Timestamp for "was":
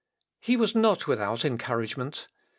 0.57-0.73